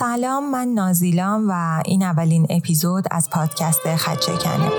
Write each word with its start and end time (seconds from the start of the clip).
سلام 0.00 0.50
من 0.50 0.68
نازیلام 0.68 1.48
و 1.48 1.82
این 1.86 2.02
اولین 2.02 2.46
اپیزود 2.50 3.04
از 3.10 3.30
پادکست 3.30 3.96
خدشکنه. 3.96 4.70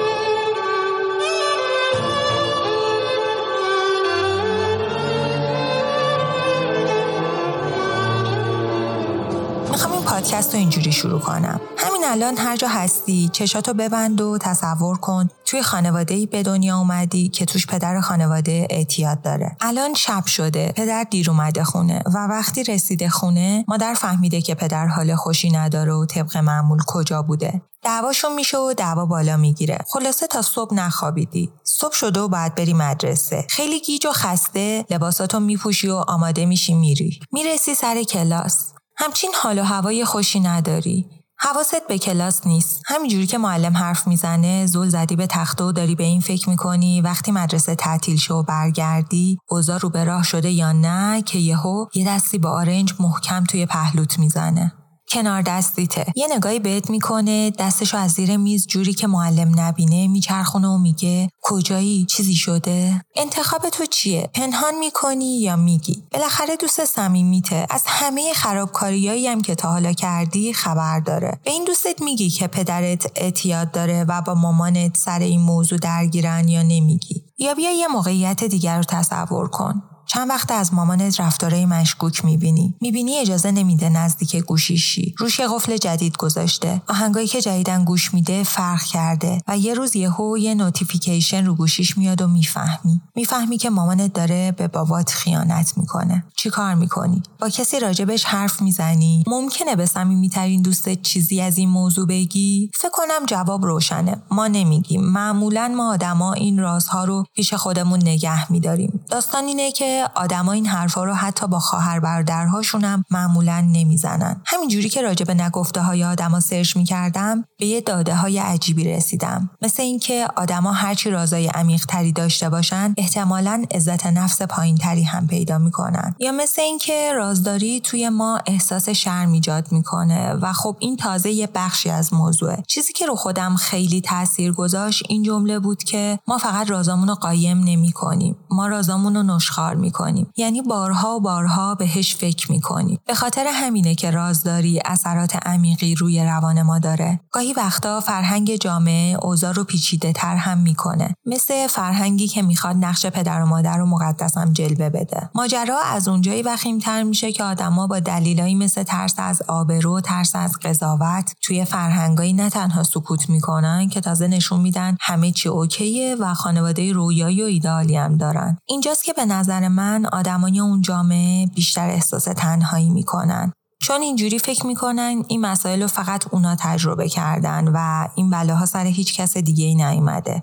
می‌خوام 9.82 9.98
این 9.98 10.06
پادکست 10.06 10.54
رو 10.54 10.60
اینجوری 10.60 10.92
شروع 10.92 11.20
کنم. 11.20 11.62
همین 11.78 12.02
الان 12.06 12.38
هر 12.38 12.58
جا 12.58 12.68
هستی 12.68 13.30
چشاتو 13.34 13.74
ببند 13.74 14.22
و 14.22 14.38
تصور 14.38 14.98
کن 14.98 15.30
توی 15.46 15.62
خانواده 15.62 16.14
ای 16.14 16.26
به 16.26 16.44
دنیا 16.44 16.78
اومدی 16.78 17.30
که 17.30 17.46
توش 17.46 17.68
پدر 17.68 18.02
خانواده 18.02 18.68
اعتیاد 18.70 19.22
داره. 19.22 19.58
الان 19.62 19.94
شب 19.94 20.26
شده 20.26 20.74
پدر 20.76 21.04
دیر 21.04 21.30
اومده 21.30 21.64
خونه 21.64 22.04
و 22.06 22.28
وقتی 22.28 22.64
رسیده 22.64 23.10
خونه 23.10 23.66
مادر 23.68 23.94
فهمیده 23.94 24.42
که 24.42 24.56
پدر 24.56 24.88
حال 24.88 25.16
خوشی 25.16 25.52
نداره 25.52 25.94
و 25.94 26.06
طبق 26.06 26.38
معمول 26.38 26.80
کجا 26.88 27.22
بوده. 27.22 27.62
دعواشون 27.84 28.36
میشه 28.36 28.58
و 28.58 28.74
دعوا 28.74 29.06
بالا 29.06 29.38
می‌گیره. 29.38 29.78
خلاصه 29.88 30.28
تا 30.28 30.42
صبح 30.42 30.74
نخوابیدی. 30.74 31.50
صبح 31.64 31.94
شده 31.94 32.20
و 32.20 32.28
باید 32.28 32.56
بری 32.56 32.74
مدرسه. 32.74 33.46
خیلی 33.50 33.82
گیج 33.82 34.06
و 34.06 34.12
خسته 34.12 34.86
لباساتو 34.90 35.40
میپوشی 35.40 35.90
و 35.90 35.96
آماده 36.08 36.46
میشی 36.46 36.74
میری. 36.74 37.20
می‌رسی 37.32 37.76
سر 37.76 38.04
کلاس. 38.04 38.74
همچین 39.04 39.30
حال 39.42 39.60
و 39.60 39.64
هوای 39.64 40.06
خوشی 40.06 40.40
نداری. 40.40 41.06
حواست 41.40 41.88
به 41.88 41.98
کلاس 41.98 42.48
نیست. 42.48 42.82
همینجوری 42.86 43.28
که 43.28 43.38
معلم 43.38 43.78
حرف 43.78 44.08
می‌زنه 44.08 44.66
زل 44.66 44.90
زدی 44.90 45.16
به 45.16 45.28
تخته 45.28 45.64
و 45.64 45.72
داری 45.72 45.96
به 45.96 46.04
این 46.04 46.22
فکر 46.22 46.50
می‌کنی. 46.50 47.02
وقتی 47.02 47.32
مدرسه 47.32 47.76
تعطیل 47.76 48.18
شو 48.18 48.36
و 48.36 48.44
برگردی 48.44 49.38
اوضاع 49.50 49.78
رو 49.78 49.90
به 49.90 50.04
راه 50.04 50.24
شده 50.24 50.52
یا 50.52 50.72
نه 50.72 51.22
که 51.22 51.40
یهو 51.40 51.86
یه 51.96 52.08
دستی 52.08 52.38
با 52.38 52.50
آرنج 52.50 52.94
محکم 53.00 53.44
توی 53.44 53.66
پهلوت 53.66 54.20
می‌زنه. 54.20 54.74
کنار 55.14 55.42
دستیته 55.42 56.06
یه 56.16 56.28
نگاهی 56.36 56.60
بهت 56.60 56.90
می‌کنه 56.90 57.50
دستشو 57.50 57.98
از 57.98 58.12
زیر 58.12 58.38
میز 58.38 58.68
جوری 58.68 58.94
که 58.94 59.08
معلم 59.08 59.60
نبینه 59.60 60.08
میچرخونه 60.08 60.68
و 60.68 60.78
میگه 60.78 61.30
کجایی؟ 61.42 62.06
چیزی 62.06 62.36
شده؟ 62.36 63.06
انتخاب 63.16 63.70
تو 63.70 63.86
چیه؟ 63.86 64.30
پنهان 64.34 64.78
می‌کنی 64.80 65.40
یا 65.40 65.56
میگی؟ 65.56 66.04
بالاخره 66.12 66.56
دوست 66.56 66.86
صمیمیته. 66.86 67.68
از 67.70 67.84
همه 67.86 68.34
خرابکاریایی 68.34 69.28
هم 69.28 69.42
که 69.42 69.56
تا 69.56 69.72
حالا 69.72 69.94
کردی 69.94 70.54
خبر 70.54 71.00
داره. 71.00 71.40
به 71.44 71.52
این 71.52 71.66
دوستت 71.66 72.02
میگی 72.02 72.30
که 72.30 72.48
پدرت 72.48 73.12
اعتیاد 73.16 73.72
داره 73.72 74.04
و 74.04 74.22
با 74.22 74.34
مامانت 74.34 74.98
سر 74.98 75.20
این 75.20 75.42
موضوع 75.42 75.80
درگیرن 75.80 76.48
یا 76.48 76.62
نمیگی. 76.62 77.24
یا 77.38 77.54
بیا 77.54 77.72
یه 77.72 77.88
موقعیت 77.88 78.44
دیگر 78.44 78.78
رو 78.78 78.84
تصور 78.84 79.48
کن. 79.48 79.84
چند 80.14 80.30
وقت 80.30 80.52
از 80.52 80.74
مامانت 80.74 81.20
رفتارای 81.20 81.66
مشکوک 81.66 82.26
می‌بینی؟ 82.26 82.76
می‌بینی 82.82 83.18
اجازه 83.18 83.52
نمیده 83.52 83.90
نزدیک 83.90 84.36
گوشیش 84.36 84.92
شی 84.92 85.16
روش 85.18 85.40
یه 85.40 85.48
قفل 85.48 85.78
جدید 85.78 86.18
گذاشته. 86.18 86.82
آهنگایی 86.88 87.28
که 87.28 87.42
جدیداً 87.42 87.84
گوش 87.84 88.14
میده 88.14 88.44
فرق 88.44 88.84
کرده 88.84 89.42
و 89.48 89.58
یه 89.58 89.74
روز 89.74 89.96
یهو 89.96 90.38
یه 90.38 90.56
notification 90.56 91.46
رو 91.46 91.56
گوشیش 91.56 91.98
میاد 91.98 92.22
و 92.22 92.28
می‌فهمی. 92.28 93.02
می‌فهمی 93.16 93.58
که 93.58 93.70
مامانت 93.70 94.14
داره 94.14 94.52
به 94.52 94.68
بابات 94.68 95.10
خیانت 95.10 95.78
می‌کنه. 95.78 96.24
چی 96.36 96.50
کار 96.50 96.76
می‌کنی؟ 96.76 97.24
با 97.40 97.50
کسی 97.50 97.80
راجبش 97.80 98.26
حرف 98.26 98.62
می‌زنی؟ 98.62 99.24
ممکنه 99.28 99.76
به 99.76 99.86
صمیمیترین 99.86 100.62
دوستت 100.62 101.02
چیزی 101.02 101.42
از 101.42 101.58
این 101.58 101.70
موضوع 101.70 102.08
بگی؟ 102.08 102.72
فکر 102.74 102.92
کنم 102.92 103.26
جواب 103.28 103.66
روشنه. 103.66 104.22
ما 104.32 104.48
نمیگیم. 104.48 105.02
معمولا 105.02 105.74
ما 105.78 105.94
آدما 105.94 106.34
این 106.34 106.60
رازها 106.60 107.06
رو 107.06 107.24
پیش 107.36 107.54
خودمون 107.54 108.00
نگه 108.02 108.52
میداریم. 108.52 109.06
داستان 109.10 109.46
اینه 109.46 109.72
که 109.72 110.01
آدما 110.16 110.52
این 110.52 110.66
حرفا 110.66 111.04
رو 111.04 111.14
حتی 111.14 111.48
با 111.48 111.60
خواهر 111.60 112.00
برادرهاشون 112.00 112.84
هم 112.84 113.04
معمولا 113.12 113.62
نمی‌زنن. 113.62 114.42
همینجوری 114.46 114.90
که 114.90 115.02
راجع 115.02 115.26
به 115.26 115.34
نگفته 115.34 115.82
های 115.82 116.04
آدما 116.04 116.40
سرچ 116.40 116.78
می‌کردم 116.78 117.44
به 117.60 117.66
یه 117.66 117.82
داده 117.82 118.16
های 118.16 118.40
عجیبی 118.40 118.84
رسیدم. 118.84 119.50
مثل 119.62 119.84
اینکه 119.84 120.28
آدما 120.36 120.72
هرچی 120.72 121.10
رازای 121.10 121.48
عمیق 121.48 121.86
تری 121.86 122.12
داشته 122.12 122.50
باشن 122.50 122.94
احتمالا 122.98 123.64
عزت 123.72 124.06
نفس 124.08 124.42
پایین 124.42 124.76
تری 124.76 125.04
هم 125.04 125.28
پیدا 125.28 125.58
می‌کنن. 125.58 126.16
یا 126.20 126.32
مثل 126.32 126.62
اینکه 126.62 127.14
رازداری 127.16 127.80
توی 127.80 128.10
ما 128.10 128.40
احساس 128.46 128.90
شرم 128.90 129.32
ایجاد 129.32 129.72
می‌کنه 129.72 130.34
و 130.34 130.54
خب 130.54 130.76
این 130.80 130.98
تازه 130.98 131.32
یه 131.32 131.50
بخشی 131.56 131.90
از 131.90 132.14
موضوعه. 132.14 132.64
چیزی 132.68 132.94
که 132.94 133.06
رو 133.06 133.16
خودم 133.16 133.56
خیلی 133.56 134.02
تاثیر 134.02 134.52
گذاشت 134.52 135.04
این 135.10 135.24
جمله 135.24 135.60
بود 135.60 135.84
که 135.84 136.20
ما 136.28 136.38
فقط 136.38 136.70
رازامون 136.70 137.08
رو 137.08 137.16
قایم 137.16 137.60
نمی 137.64 137.92
کنیم 137.92 138.36
ما 138.52 138.68
رازامون 138.68 139.16
رو 139.16 139.24
نشخار 139.24 139.76
می‌کنیم. 139.82 140.32
یعنی 140.38 140.62
بارها 140.62 141.16
و 141.16 141.20
بارها 141.20 141.76
بهش 141.76 142.16
فکر 142.16 142.52
می‌کنیم. 142.52 143.00
به 143.08 143.14
خاطر 143.16 143.46
همینه 143.54 143.96
که 143.96 144.12
رازداری 144.12 144.82
اثرات 144.86 145.48
عمیقی 145.48 145.96
روی 145.96 146.24
روان 146.24 146.62
ما 146.62 146.80
داره. 146.80 147.20
گاهی 147.32 147.54
وقتا 147.54 148.00
فرهنگ 148.00 148.56
جامعه 148.56 149.18
اوضاع 149.22 149.52
رو 149.52 149.64
پیچیده 149.64 150.14
تر 150.14 150.36
هم 150.36 150.58
می‌کنه. 150.58 151.14
مثل 151.26 151.68
فرهنگی 151.68 152.28
که 152.28 152.42
می‌خواد 152.42 152.76
نقش 152.76 153.06
پدر 153.06 153.42
و 153.42 153.46
مادر 153.46 153.78
رو 153.78 153.86
مقدسم 153.86 154.54
جلوه 154.54 154.90
بده. 154.90 155.30
ماجرا 155.36 155.80
از 155.80 156.08
اونجایی 156.08 156.42
وخیمتر 156.42 157.04
میشه 157.04 157.32
که 157.32 157.44
آدما 157.44 157.88
با 157.88 158.00
دلیلایی 158.00 158.56
مثل 158.56 158.84
ترس 158.84 159.14
از 159.18 159.42
آبرو 159.48 160.02
ترس 160.02 160.36
از 160.36 160.60
قضاوت 160.64 161.34
توی 161.42 161.66
فرهنگایی 161.66 162.34
نه 162.34 162.50
تنها 162.50 162.84
سکوت 162.84 163.30
می‌کنن 163.30 163.90
که 163.90 164.02
تازه 164.02 164.28
نشون 164.28 164.60
میدن 164.60 164.98
همه 165.02 165.32
چی 165.32 165.50
اوکیه 165.50 166.16
و 166.20 166.34
خانواده 166.34 166.94
رویایی 166.94 167.42
و 167.42 167.46
ایدالی 167.46 167.96
هم 167.96 168.18
دارن. 168.18 168.58
اینجاست 168.68 169.04
که 169.04 169.14
به 169.14 169.26
نظر 169.26 169.68
من 169.72 170.06
آدمای 170.06 170.60
اون 170.60 170.82
جامعه 170.82 171.46
بیشتر 171.46 171.90
احساس 171.90 172.24
تنهایی 172.24 172.90
می‌کنن 172.90 173.52
چون 173.82 174.02
اینجوری 174.02 174.40
فکر 174.40 174.66
می‌کنن 174.66 175.24
این 175.28 175.42
مسائل 175.42 175.82
رو 175.82 175.88
فقط 175.88 176.34
اونا 176.34 176.56
تجربه 176.60 177.10
کردن 177.10 177.68
و 177.68 178.08
این 178.16 178.30
بلاها 178.30 178.66
سر 178.66 178.86
هیچ 178.86 179.20
کس 179.20 179.38
دیگه 179.38 179.66
ای 179.66 179.76
نیومده 179.76 180.42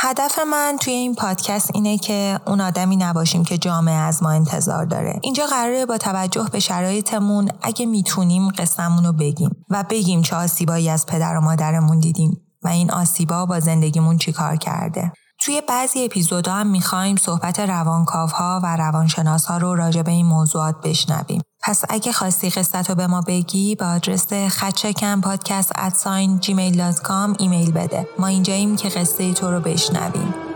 هدف 0.00 0.38
من 0.38 0.76
توی 0.80 0.92
این 0.92 1.14
پادکست 1.14 1.70
اینه 1.74 1.98
که 1.98 2.40
اون 2.46 2.60
آدمی 2.60 2.96
نباشیم 2.96 3.44
که 3.44 3.58
جامعه 3.58 3.94
از 3.94 4.22
ما 4.22 4.30
انتظار 4.30 4.84
داره. 4.84 5.20
اینجا 5.22 5.46
قراره 5.46 5.86
با 5.86 5.98
توجه 5.98 6.48
به 6.52 6.60
شرایطمون 6.60 7.50
اگه 7.62 7.86
می‌تونیم 7.86 8.48
قصهمون 8.48 9.04
رو 9.04 9.12
بگیم 9.12 9.50
و 9.70 9.84
بگیم 9.90 10.22
چه 10.22 10.36
آسیبایی 10.36 10.88
از 10.88 11.06
پدر 11.06 11.36
و 11.36 11.40
مادرمون 11.40 11.98
دیدیم 11.98 12.36
و 12.62 12.68
این 12.68 12.90
آسیبا 12.90 13.46
با 13.46 13.60
زندگیمون 13.60 14.18
چیکار 14.18 14.56
کرده. 14.56 15.12
توی 15.40 15.62
بعضی 15.68 16.04
اپیزودها 16.04 16.54
هم 16.54 16.66
می‌خوایم 16.66 17.16
صحبت 17.16 17.60
روانکاوها 17.60 18.60
و 18.64 18.76
روانشناس 18.76 19.46
ها 19.46 19.58
رو 19.58 19.74
راجع 19.74 20.02
به 20.02 20.10
این 20.10 20.26
موضوعات 20.26 20.74
بشنویم. 20.84 21.42
پس 21.62 21.84
اگه 21.88 22.12
خواستی 22.12 22.50
قصت 22.50 22.88
رو 22.88 22.94
به 22.94 23.06
ما 23.06 23.20
بگی 23.20 23.74
با 23.74 23.86
آدرس 23.86 24.32
خدشکم 24.32 25.20
پادکست 25.20 25.72
ادساین 25.76 26.38
جیمیل 26.38 26.92
ایمیل 27.38 27.72
بده. 27.72 28.08
ما 28.18 28.26
اینجاییم 28.26 28.76
که 28.76 28.88
قصه 28.88 29.32
تو 29.32 29.50
رو 29.50 29.60
بشنویم. 29.60 30.47